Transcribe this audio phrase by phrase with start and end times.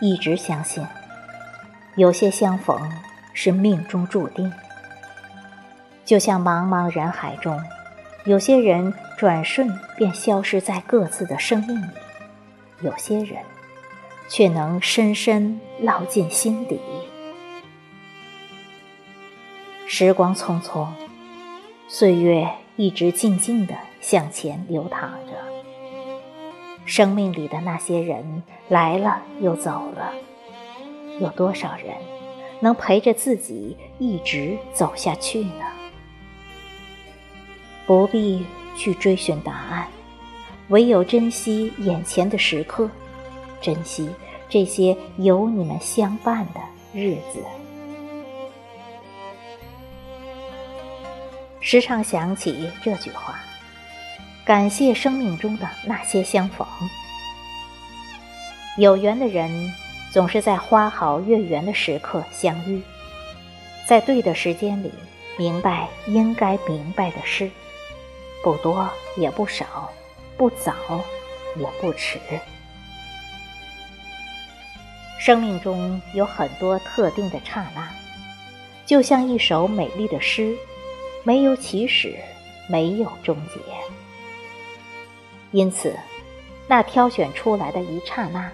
[0.00, 0.86] 一直相信，
[1.96, 2.78] 有些相逢
[3.32, 4.52] 是命中注定。
[6.04, 7.60] 就像茫茫人海中，
[8.24, 11.86] 有些人转瞬便消失在各自的生命里，
[12.82, 13.38] 有些人
[14.28, 16.80] 却能深深烙进心底。
[19.88, 20.88] 时光匆匆，
[21.88, 25.45] 岁月一直静静地向前流淌着。
[26.86, 30.12] 生命里的那些人来了又走了，
[31.20, 31.88] 有多少人
[32.60, 35.64] 能陪着自己一直走下去呢？
[37.86, 39.88] 不必去追寻答案，
[40.68, 42.88] 唯有珍惜眼前的时刻，
[43.60, 44.08] 珍惜
[44.48, 46.60] 这些有你们相伴的
[46.92, 47.42] 日子。
[51.60, 53.34] 时常想起这句话。
[54.46, 56.64] 感谢生命中的那些相逢，
[58.78, 59.50] 有缘的人
[60.12, 62.80] 总是在花好月圆的时刻相遇，
[63.88, 64.92] 在对的时间里
[65.36, 67.50] 明白应该明白的事，
[68.44, 69.90] 不多也不少，
[70.36, 70.72] 不早
[71.56, 72.20] 也不迟。
[75.18, 77.90] 生命中有很多特定的刹那，
[78.86, 80.56] 就像一首美丽的诗，
[81.24, 82.14] 没有起始，
[82.68, 83.60] 没有终结。
[85.56, 85.96] 因此，
[86.68, 88.46] 那挑选出来的一刹那，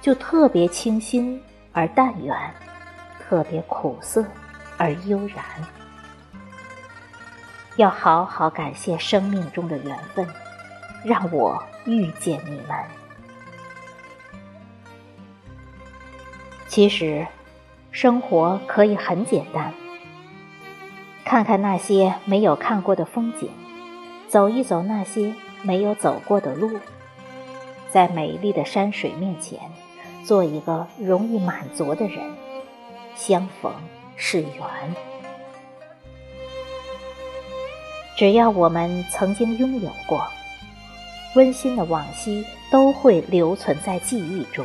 [0.00, 1.38] 就特别清新
[1.70, 2.34] 而淡远，
[3.20, 4.24] 特别苦涩
[4.78, 5.44] 而悠然。
[7.76, 10.26] 要好好感谢生命中的缘分，
[11.04, 12.68] 让我遇见你们。
[16.68, 17.26] 其实，
[17.90, 19.74] 生活可以很简单，
[21.22, 23.50] 看看那些没有看过的风景，
[24.26, 25.34] 走一走那些。
[25.66, 26.78] 没有走过的路，
[27.90, 29.58] 在美丽的山水面前，
[30.24, 32.22] 做一个容易满足的人。
[33.16, 33.74] 相逢
[34.14, 34.94] 是缘，
[38.16, 40.24] 只要我们曾经拥有过
[41.34, 44.64] 温馨的往昔，都会留存在记忆中。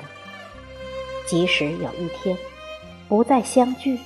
[1.25, 2.38] 即使有一天
[3.09, 3.97] 不再相聚，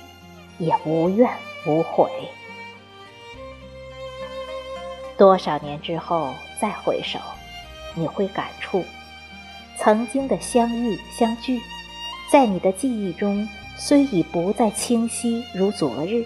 [0.56, 1.30] 也无怨
[1.66, 2.08] 无悔。
[5.18, 7.18] 多少年之后再回首，
[7.94, 8.84] 你会感触
[9.78, 11.58] 曾经的相遇相聚，
[12.30, 16.24] 在你的记忆中虽已不再清晰如昨日，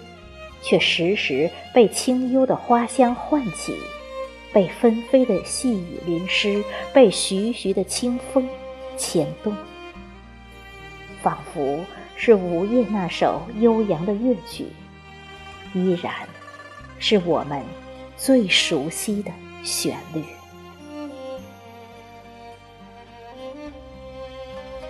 [0.61, 3.75] 却时时被清幽的花香唤起，
[4.51, 6.61] 被纷飞的细雨淋湿，
[6.93, 8.47] 被徐徐的清风
[8.97, 9.55] 牵动，
[11.21, 11.79] 仿佛
[12.17, 14.65] 是午夜那首悠扬的乐曲，
[15.73, 16.13] 依然
[16.99, 17.63] 是我们。
[18.23, 19.31] 最熟悉的
[19.63, 20.23] 旋律，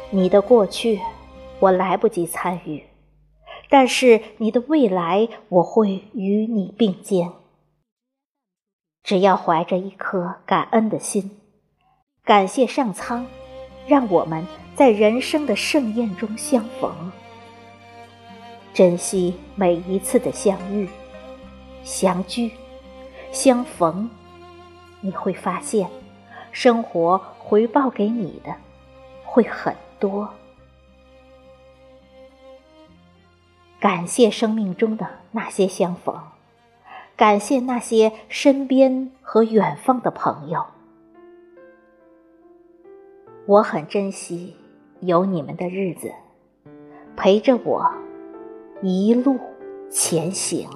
[0.09, 0.99] 你的过去
[1.61, 2.83] 我来不及参与，
[3.69, 7.31] 但是你的未来我会与你并肩。
[9.01, 11.31] 只要怀着一颗感恩的心，
[12.25, 13.25] 感谢上苍，
[13.87, 17.13] 让我们在人生的盛宴中相逢，
[18.73, 20.89] 珍惜每一次的相遇、
[21.85, 22.51] 相聚。
[23.31, 24.09] 相逢，
[24.99, 25.89] 你会发现，
[26.51, 28.53] 生活回报给你的
[29.23, 30.29] 会很多。
[33.79, 36.19] 感谢生命中的那些相逢，
[37.15, 40.65] 感谢那些身边和远方的朋友。
[43.47, 44.55] 我很珍惜
[44.99, 46.11] 有你们的日子，
[47.15, 47.91] 陪着我
[48.81, 49.39] 一路
[49.89, 50.69] 前行。